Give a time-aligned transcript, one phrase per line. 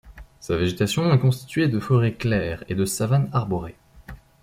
[0.39, 3.75] Sa végétation est constituée de forêt claire et de savane arborée.